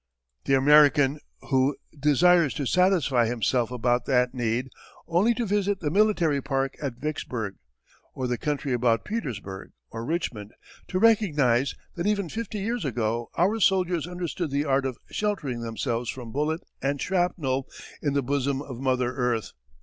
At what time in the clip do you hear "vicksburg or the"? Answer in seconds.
6.97-8.39